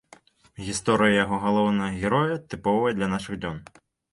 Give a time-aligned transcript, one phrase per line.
[0.69, 3.65] Гісторыя яго галоўнага героя тыповая для нашых дзён.